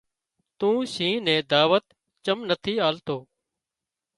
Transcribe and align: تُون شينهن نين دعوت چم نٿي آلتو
تُون 0.59 0.77
شينهن 0.93 1.23
نين 1.25 1.41
دعوت 1.51 1.85
چم 2.25 2.37
نٿي 2.49 2.73
آلتو 2.87 3.17